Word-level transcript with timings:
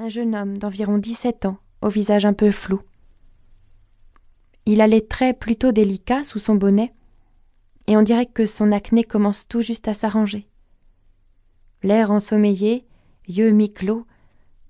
un 0.00 0.08
jeune 0.08 0.34
homme 0.34 0.56
d'environ 0.56 0.96
dix-sept 0.96 1.44
ans, 1.44 1.58
au 1.82 1.90
visage 1.90 2.24
un 2.24 2.32
peu 2.32 2.50
flou. 2.50 2.80
Il 4.64 4.80
a 4.80 4.86
les 4.86 5.06
traits 5.06 5.38
plutôt 5.38 5.72
délicats 5.72 6.24
sous 6.24 6.38
son 6.38 6.54
bonnet, 6.54 6.94
et 7.86 7.98
on 7.98 8.02
dirait 8.02 8.24
que 8.24 8.46
son 8.46 8.72
acné 8.72 9.04
commence 9.04 9.46
tout 9.46 9.60
juste 9.60 9.88
à 9.88 9.94
s'arranger. 9.94 10.48
L'air 11.82 12.10
ensommeillé, 12.10 12.86
yeux 13.28 13.50
mi-clos, 13.50 14.06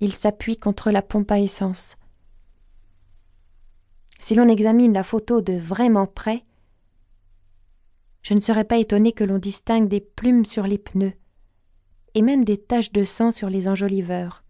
il 0.00 0.12
s'appuie 0.14 0.56
contre 0.56 0.90
la 0.90 1.00
pompe 1.00 1.30
à 1.30 1.38
essence. 1.38 1.96
Si 4.18 4.34
l'on 4.34 4.48
examine 4.48 4.92
la 4.92 5.04
photo 5.04 5.42
de 5.42 5.52
vraiment 5.52 6.08
près, 6.08 6.44
je 8.22 8.34
ne 8.34 8.40
serais 8.40 8.64
pas 8.64 8.78
étonné 8.78 9.12
que 9.12 9.22
l'on 9.24 9.38
distingue 9.38 9.86
des 9.86 10.00
plumes 10.00 10.44
sur 10.44 10.66
les 10.66 10.78
pneus, 10.78 11.14
et 12.14 12.22
même 12.22 12.44
des 12.44 12.58
taches 12.58 12.90
de 12.90 13.04
sang 13.04 13.30
sur 13.30 13.48
les 13.48 13.68
enjoliveurs. 13.68 14.42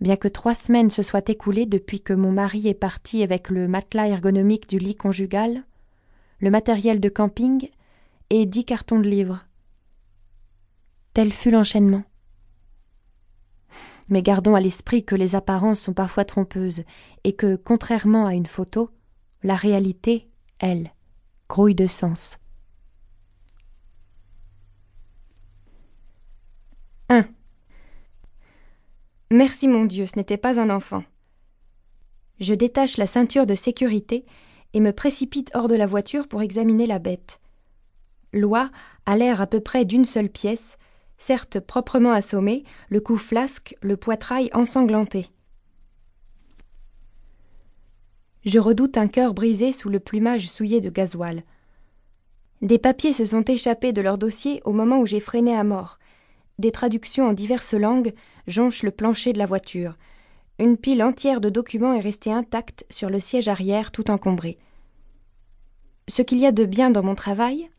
Bien 0.00 0.16
que 0.16 0.28
trois 0.28 0.54
semaines 0.54 0.88
se 0.88 1.02
soient 1.02 1.28
écoulées 1.28 1.66
depuis 1.66 2.00
que 2.00 2.14
mon 2.14 2.32
mari 2.32 2.68
est 2.68 2.74
parti 2.74 3.22
avec 3.22 3.50
le 3.50 3.68
matelas 3.68 4.08
ergonomique 4.08 4.68
du 4.68 4.78
lit 4.78 4.94
conjugal, 4.94 5.64
le 6.40 6.50
matériel 6.50 7.00
de 7.00 7.08
camping 7.10 7.68
et 8.30 8.46
dix 8.46 8.64
cartons 8.64 8.98
de 8.98 9.08
livres. 9.08 9.44
Tel 11.12 11.32
fut 11.32 11.50
l'enchaînement. 11.50 12.04
Mais 14.08 14.22
gardons 14.22 14.54
à 14.54 14.60
l'esprit 14.60 15.04
que 15.04 15.14
les 15.14 15.34
apparences 15.36 15.80
sont 15.80 15.92
parfois 15.92 16.24
trompeuses 16.24 16.82
et 17.24 17.34
que, 17.34 17.56
contrairement 17.56 18.26
à 18.26 18.34
une 18.34 18.46
photo, 18.46 18.90
la 19.42 19.54
réalité, 19.54 20.28
elle, 20.58 20.90
grouille 21.48 21.74
de 21.74 21.86
sens. 21.86 22.38
Merci 29.32 29.68
mon 29.68 29.84
Dieu, 29.84 30.06
ce 30.06 30.16
n'était 30.16 30.36
pas 30.36 30.58
un 30.58 30.70
enfant. 30.70 31.04
Je 32.40 32.52
détache 32.52 32.96
la 32.96 33.06
ceinture 33.06 33.46
de 33.46 33.54
sécurité 33.54 34.24
et 34.72 34.80
me 34.80 34.92
précipite 34.92 35.52
hors 35.54 35.68
de 35.68 35.76
la 35.76 35.86
voiture 35.86 36.26
pour 36.26 36.42
examiner 36.42 36.86
la 36.86 36.98
bête. 36.98 37.40
L'oie 38.32 38.70
a 39.06 39.16
l'air 39.16 39.40
à 39.40 39.46
peu 39.46 39.60
près 39.60 39.84
d'une 39.84 40.04
seule 40.04 40.30
pièce, 40.30 40.78
certes 41.16 41.60
proprement 41.60 42.10
assommé, 42.10 42.64
le 42.88 43.00
cou 43.00 43.16
flasque, 43.16 43.76
le 43.82 43.96
poitrail 43.96 44.50
ensanglanté. 44.52 45.28
Je 48.44 48.58
redoute 48.58 48.96
un 48.96 49.06
cœur 49.06 49.32
brisé 49.32 49.72
sous 49.72 49.90
le 49.90 50.00
plumage 50.00 50.48
souillé 50.48 50.80
de 50.80 50.90
gasoil. 50.90 51.44
Des 52.62 52.78
papiers 52.78 53.12
se 53.12 53.24
sont 53.24 53.42
échappés 53.42 53.92
de 53.92 54.00
leur 54.00 54.18
dossier 54.18 54.60
au 54.64 54.72
moment 54.72 54.98
où 54.98 55.06
j'ai 55.06 55.20
freiné 55.20 55.54
à 55.54 55.62
mort. 55.62 56.00
Des 56.60 56.72
traductions 56.72 57.26
en 57.26 57.32
diverses 57.32 57.72
langues 57.72 58.12
jonchent 58.46 58.82
le 58.82 58.90
plancher 58.90 59.32
de 59.32 59.38
la 59.38 59.46
voiture. 59.46 59.96
Une 60.58 60.76
pile 60.76 61.02
entière 61.02 61.40
de 61.40 61.48
documents 61.48 61.94
est 61.94 62.00
restée 62.00 62.30
intacte 62.30 62.84
sur 62.90 63.08
le 63.08 63.18
siège 63.18 63.48
arrière 63.48 63.90
tout 63.90 64.10
encombré. 64.10 64.58
Ce 66.06 66.20
qu'il 66.20 66.36
y 66.36 66.44
a 66.44 66.52
de 66.52 66.66
bien 66.66 66.90
dans 66.90 67.02
mon 67.02 67.14
travail, 67.14 67.70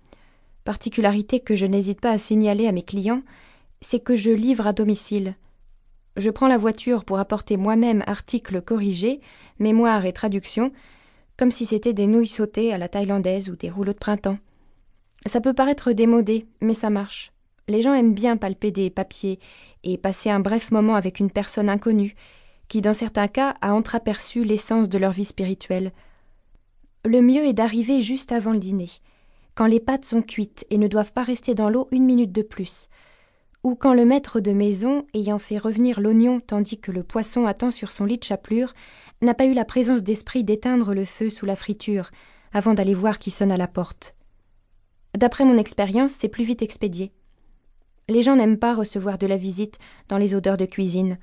particularité 0.64 1.40
que 1.40 1.56
je 1.56 1.68
n'hésite 1.68 2.02
pas 2.02 2.10
à 2.10 2.18
signaler 2.18 2.66
à 2.66 2.72
mes 2.72 2.82
clients, 2.82 3.22
c'est 3.82 4.00
que 4.00 4.16
je 4.16 4.32
livre 4.32 4.66
à 4.66 4.74
domicile. 4.74 5.36
Je 6.18 6.32
prends 6.32 6.48
la 6.48 6.58
voiture 6.58 7.06
pour 7.06 7.20
apporter 7.20 7.58
moi-même 7.58 8.04
articles 8.08 8.64
corrigés, 8.64 9.22
mémoires 9.60 10.08
et 10.08 10.14
traductions, 10.14 10.72
comme 11.38 11.52
si 11.52 11.68
c'était 11.68 11.94
des 11.94 12.08
nouilles 12.08 12.26
sautées 12.26 12.74
à 12.74 12.80
la 12.80 12.90
thaïlandaise 12.90 13.52
ou 13.52 13.56
des 13.56 13.70
rouleaux 13.70 13.94
de 13.94 14.00
printemps. 14.00 14.40
Ça 15.28 15.40
peut 15.40 15.54
paraître 15.54 15.92
démodé, 15.92 16.48
mais 16.64 16.74
ça 16.74 16.90
marche. 16.90 17.32
Les 17.72 17.82
gens 17.82 17.94
aiment 17.94 18.14
bien 18.14 18.36
palper 18.36 18.70
des 18.70 18.90
papiers 18.90 19.40
et 19.86 19.98
passer 19.98 20.30
un 20.30 20.42
bref 20.42 20.72
moment 20.72 20.96
avec 20.96 21.22
une 21.22 21.32
personne 21.32 21.70
inconnue, 21.70 22.16
qui 22.68 22.82
dans 22.82 22.94
certains 22.94 23.30
cas 23.30 23.56
a 23.62 23.74
entreaperçu 23.74 24.44
l'essence 24.44 24.90
de 24.90 24.98
leur 24.98 25.14
vie 25.14 25.24
spirituelle. 25.24 25.94
Le 27.06 27.22
mieux 27.22 27.46
est 27.46 27.54
d'arriver 27.54 28.02
juste 28.02 28.34
avant 28.34 28.52
le 28.52 28.60
dîner, 28.60 28.90
quand 29.56 29.68
les 29.68 29.80
pâtes 29.80 30.04
sont 30.04 30.22
cuites 30.22 30.66
et 30.70 30.78
ne 30.78 30.90
doivent 30.90 31.14
pas 31.14 31.24
rester 31.24 31.56
dans 31.56 31.70
l'eau 31.70 31.88
une 31.92 32.04
minute 32.04 32.34
de 32.34 32.42
plus, 32.42 32.90
ou 33.64 33.76
quand 33.76 33.94
le 33.94 34.04
maître 34.04 34.42
de 34.42 34.52
maison, 34.52 35.06
ayant 35.14 35.40
fait 35.40 35.58
revenir 35.58 36.02
l'oignon 36.02 36.42
tandis 36.42 36.78
que 36.78 36.92
le 36.92 37.04
poisson 37.04 37.46
attend 37.46 37.72
sur 37.72 37.94
son 37.94 38.04
lit 38.04 38.18
de 38.18 38.26
chapelure, 38.26 38.74
n'a 39.22 39.34
pas 39.34 39.46
eu 39.46 39.54
la 39.54 39.64
présence 39.64 40.04
d'esprit 40.04 40.44
d'éteindre 40.44 40.94
le 40.94 41.06
feu 41.06 41.30
sous 41.30 41.46
la 41.46 41.56
friture 41.56 42.12
avant 42.52 42.74
d'aller 42.74 42.96
voir 42.96 43.18
qui 43.18 43.32
sonne 43.32 43.54
à 43.54 43.56
la 43.56 43.70
porte. 43.70 44.14
D'après 45.18 45.46
mon 45.46 45.58
expérience, 45.58 46.12
c'est 46.12 46.28
plus 46.28 46.44
vite 46.44 46.64
expédié. 46.64 47.14
Les 48.12 48.24
gens 48.24 48.36
n'aiment 48.36 48.60
pas 48.60 48.74
recevoir 48.74 49.18
de 49.18 49.26
la 49.26 49.38
visite 49.38 49.80
dans 50.10 50.18
les 50.18 50.36
odeurs 50.36 50.58
de 50.58 50.66
cuisine. 50.66 51.18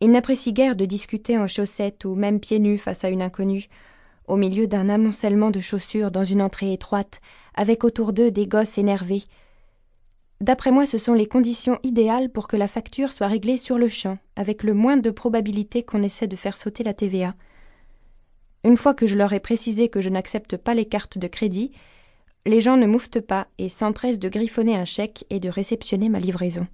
Ils 0.00 0.10
n'apprécient 0.10 0.54
guère 0.54 0.74
de 0.74 0.86
discuter 0.86 1.36
en 1.36 1.46
chaussettes 1.46 2.06
ou 2.06 2.14
même 2.14 2.40
pieds 2.40 2.58
nus 2.58 2.78
face 2.78 3.04
à 3.04 3.10
une 3.10 3.20
inconnue, 3.20 3.68
au 4.26 4.36
milieu 4.36 4.66
d'un 4.66 4.88
amoncellement 4.88 5.50
de 5.50 5.60
chaussures 5.60 6.10
dans 6.10 6.24
une 6.24 6.40
entrée 6.40 6.72
étroite, 6.72 7.20
avec 7.54 7.84
autour 7.84 8.14
d'eux 8.14 8.30
des 8.30 8.46
gosses 8.46 8.78
énervés. 8.78 9.24
D'après 10.40 10.70
moi, 10.70 10.86
ce 10.86 10.96
sont 10.96 11.12
les 11.12 11.26
conditions 11.26 11.78
idéales 11.82 12.30
pour 12.30 12.48
que 12.48 12.56
la 12.56 12.66
facture 12.66 13.12
soit 13.12 13.26
réglée 13.26 13.58
sur 13.58 13.76
le 13.76 13.90
champ, 13.90 14.16
avec 14.36 14.62
le 14.62 14.72
moins 14.72 14.96
de 14.96 15.10
probabilité 15.10 15.82
qu'on 15.82 16.02
essaie 16.02 16.28
de 16.28 16.36
faire 16.36 16.56
sauter 16.56 16.82
la 16.82 16.94
TVA. 16.94 17.34
Une 18.64 18.78
fois 18.78 18.94
que 18.94 19.06
je 19.06 19.16
leur 19.16 19.34
ai 19.34 19.40
précisé 19.40 19.90
que 19.90 20.00
je 20.00 20.08
n'accepte 20.08 20.56
pas 20.56 20.72
les 20.72 20.86
cartes 20.86 21.18
de 21.18 21.26
crédit, 21.26 21.72
les 22.46 22.60
gens 22.60 22.76
ne 22.76 22.86
mouftent 22.86 23.20
pas 23.20 23.46
et 23.58 23.68
s'empressent 23.68 24.18
de 24.18 24.28
griffonner 24.28 24.76
un 24.76 24.84
chèque 24.84 25.24
et 25.30 25.40
de 25.40 25.48
réceptionner 25.48 26.08
ma 26.08 26.18
livraison. 26.18 26.66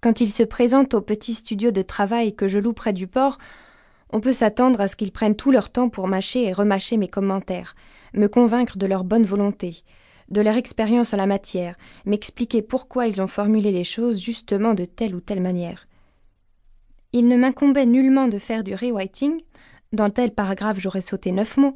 Quand 0.00 0.20
ils 0.20 0.30
se 0.30 0.44
présentent 0.44 0.94
au 0.94 1.00
petit 1.00 1.34
studio 1.34 1.72
de 1.72 1.82
travail 1.82 2.34
que 2.34 2.46
je 2.46 2.60
loue 2.60 2.72
près 2.72 2.92
du 2.92 3.08
port, 3.08 3.38
on 4.10 4.20
peut 4.20 4.32
s'attendre 4.32 4.80
à 4.80 4.88
ce 4.88 4.96
qu'ils 4.96 5.12
prennent 5.12 5.36
tout 5.36 5.50
leur 5.50 5.70
temps 5.70 5.88
pour 5.88 6.06
mâcher 6.06 6.44
et 6.44 6.52
remâcher 6.52 6.96
mes 6.96 7.08
commentaires, 7.08 7.74
me 8.14 8.28
convaincre 8.28 8.78
de 8.78 8.86
leur 8.86 9.04
bonne 9.04 9.24
volonté, 9.24 9.82
de 10.30 10.40
leur 10.40 10.56
expérience 10.56 11.12
en 11.12 11.16
la 11.16 11.26
matière, 11.26 11.76
m'expliquer 12.06 12.62
pourquoi 12.62 13.06
ils 13.06 13.20
ont 13.20 13.26
formulé 13.26 13.72
les 13.72 13.84
choses 13.84 14.20
justement 14.20 14.74
de 14.74 14.84
telle 14.84 15.14
ou 15.14 15.20
telle 15.20 15.40
manière. 15.40 15.88
Il 17.12 17.26
ne 17.26 17.36
m'incombait 17.36 17.86
nullement 17.86 18.28
de 18.28 18.38
faire 18.38 18.62
du 18.62 18.74
rewriting, 18.74 19.40
dans 19.92 20.10
tel 20.10 20.32
paragraphe 20.32 20.78
j'aurais 20.80 21.00
sauté 21.00 21.32
neuf 21.32 21.56
mots, 21.56 21.74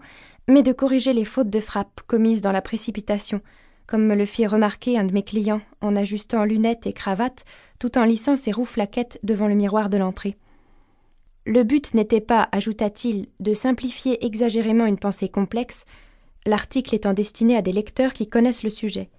mais 0.49 0.62
de 0.62 0.73
corriger 0.73 1.12
les 1.12 1.25
fautes 1.25 1.50
de 1.50 1.61
frappe 1.61 2.00
commises 2.06 2.43
dans 2.43 2.53
la 2.53 2.62
précipitation, 2.62 3.41
comme 3.87 4.06
me 4.06 4.15
le 4.15 4.27
fit 4.27 4.47
remarquer 4.47 4.99
un 4.99 5.05
de 5.05 5.12
mes 5.12 5.23
clients 5.23 5.61
en 5.81 5.97
ajustant 5.97 6.45
lunettes 6.45 6.87
et 6.87 6.93
cravate 6.93 7.45
tout 7.78 7.99
en 7.99 8.05
lissant 8.05 8.37
ses 8.37 8.53
rouflaquettes 8.53 9.19
devant 9.23 9.49
le 9.49 9.55
miroir 9.55 9.89
de 9.89 9.99
l'entrée. 9.99 10.37
Le 11.45 11.65
but 11.65 11.95
n'était 11.95 12.21
pas, 12.21 12.49
ajouta-t-il, 12.53 13.27
de 13.41 13.55
simplifier 13.55 14.25
exagérément 14.25 14.87
une 14.87 14.99
pensée 14.99 15.29
complexe, 15.29 15.84
l'article 16.47 16.94
étant 16.94 17.15
destiné 17.15 17.56
à 17.56 17.62
des 17.62 17.73
lecteurs 17.73 18.12
qui 18.12 18.29
connaissent 18.29 18.62
le 18.62 18.71
sujet. 18.71 19.11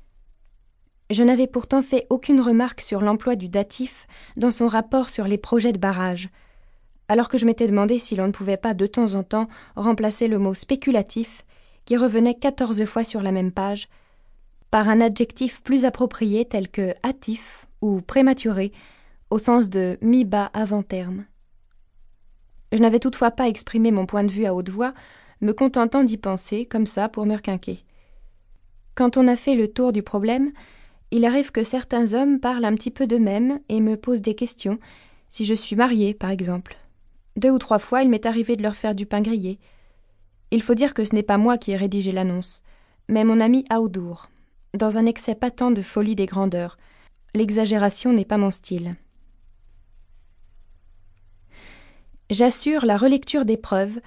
Je 1.10 1.24
n'avais 1.24 1.48
pourtant 1.48 1.82
fait 1.82 2.08
aucune 2.10 2.40
remarque 2.40 2.80
sur 2.80 3.02
l'emploi 3.02 3.36
du 3.36 3.50
datif 3.50 4.08
dans 4.38 4.52
son 4.52 4.68
rapport 4.68 5.10
sur 5.10 5.28
les 5.28 5.38
projets 5.38 5.74
de 5.74 5.78
barrage, 5.78 6.30
alors 7.08 7.30
que 7.30 7.38
je 7.38 7.46
m'étais 7.46 7.68
demandé 7.68 8.00
si 8.00 8.16
l'on 8.16 8.28
ne 8.28 8.32
pouvait 8.32 8.58
pas 8.58 8.74
de 8.74 8.88
temps 8.88 9.16
en 9.16 9.24
temps 9.24 9.48
remplacer 9.76 10.28
le 10.28 10.40
mot 10.40 10.54
spéculatif, 10.54 11.46
qui 11.86 11.98
revenait 11.98 12.36
quatorze 12.36 12.86
fois 12.86 13.04
sur 13.04 13.22
la 13.22 13.32
même 13.32 13.52
page, 13.52 13.90
par 14.72 14.90
un 14.90 15.02
adjectif 15.02 15.62
plus 15.62 15.86
approprié 15.86 16.46
tel 16.46 16.70
que 16.70 16.94
hâtif 17.04 17.68
ou 17.82 18.02
prématuré, 18.02 18.72
au 19.30 19.38
sens 19.38 19.70
de 19.70 19.98
mi 20.02 20.26
bas 20.26 20.50
avant 20.54 20.84
terme. 20.84 21.26
Je 22.72 22.80
n'avais 22.80 23.00
toutefois 23.00 23.32
pas 23.32 23.48
exprimé 23.48 23.92
mon 23.92 24.06
point 24.06 24.24
de 24.24 24.32
vue 24.32 24.46
à 24.46 24.56
haute 24.56 24.70
voix, 24.70 24.94
me 25.42 25.52
contentant 25.52 26.04
d'y 26.04 26.18
penser, 26.18 26.66
comme 26.66 26.88
ça, 26.88 27.10
pour 27.10 27.26
me 27.26 27.36
requinquer. 27.36 27.84
Quand 28.96 29.18
on 29.18 29.28
a 29.28 29.36
fait 29.36 29.56
le 29.56 29.68
tour 29.68 29.92
du 29.92 30.02
problème, 30.02 30.52
il 31.12 31.26
arrive 31.26 31.52
que 31.52 31.64
certains 31.64 32.14
hommes 32.14 32.40
parlent 32.40 32.66
un 32.66 32.74
petit 32.74 32.92
peu 32.92 33.06
d'eux-mêmes 33.06 33.60
et 33.70 33.82
me 33.82 33.98
posent 33.98 34.22
des 34.22 34.36
questions, 34.36 34.80
si 35.30 35.46
je 35.46 35.54
suis 35.54 35.76
mariée, 35.76 36.14
par 36.14 36.32
exemple. 36.32 36.78
Deux 37.36 37.50
ou 37.52 37.58
trois 37.58 37.80
fois, 37.80 38.04
il 38.04 38.10
m'est 38.10 38.26
arrivé 38.26 38.56
de 38.56 38.64
leur 38.64 38.76
faire 38.76 38.96
du 38.96 39.06
pain 39.06 39.22
grillé. 39.22 39.60
Il 40.52 40.62
faut 40.62 40.76
dire 40.76 40.94
que 40.94 41.04
ce 41.04 41.16
n'est 41.16 41.24
pas 41.24 41.38
moi 41.38 41.58
qui 41.58 41.72
ai 41.72 41.76
rédigé 41.76 42.12
l'annonce, 42.12 42.62
mais 43.08 43.24
mon 43.24 43.40
ami 43.40 43.66
Aoudour, 43.70 44.30
dans 44.74 44.98
un 44.98 45.06
excès 45.06 45.36
patent 45.36 45.72
de 45.72 45.82
folie 45.82 46.16
des 46.16 46.26
grandeurs. 46.26 46.78
L'exagération 47.34 48.14
n'est 48.14 48.26
pas 48.26 48.38
mon 48.38 48.52
style. 48.52 48.96
J'assure 52.30 52.86
la 52.86 52.98
relecture 52.98 53.46
des 53.46 53.58
preuves, 53.58 54.00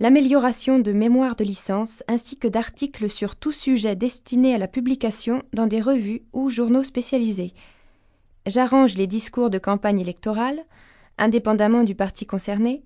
l'amélioration 0.00 0.78
de 0.78 0.92
mémoires 0.92 1.36
de 1.36 1.44
licence 1.44 2.02
ainsi 2.06 2.36
que 2.36 2.48
d'articles 2.48 3.10
sur 3.10 3.36
tout 3.36 3.52
sujet 3.52 3.96
destiné 3.96 4.54
à 4.54 4.58
la 4.58 4.68
publication 4.68 5.42
dans 5.52 5.66
des 5.66 5.80
revues 5.80 6.22
ou 6.32 6.50
journaux 6.50 6.84
spécialisés. 6.84 7.52
J'arrange 8.46 8.94
les 8.94 9.06
discours 9.06 9.50
de 9.50 9.58
campagne 9.58 10.00
électorale, 10.00 10.64
indépendamment 11.18 11.84
du 11.84 11.94
parti 11.94 12.26
concerné, 12.26 12.84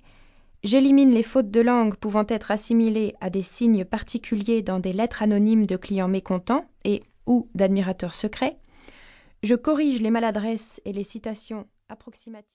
j'élimine 0.65 1.13
les 1.13 1.23
fautes 1.23 1.51
de 1.51 1.61
langue 1.61 1.97
pouvant 1.97 2.25
être 2.29 2.51
assimilées 2.51 3.15
à 3.21 3.31
des 3.31 3.43
signes 3.43 3.85
particuliers 3.85 4.63
dans 4.63 4.79
des 4.79 4.93
lettres 4.93 5.23
anonymes 5.23 5.67
de 5.67 5.77
clients 5.77 6.09
mécontents 6.09 6.67
et 6.85 7.03
ou 7.27 7.49
d'admirateurs 7.55 8.15
secrets, 8.15 8.57
je 9.43 9.55
corrige 9.55 10.01
les 10.01 10.11
maladresses 10.11 10.81
et 10.85 10.93
les 10.93 11.05
citations 11.05 11.67
approximatives. 11.89 12.49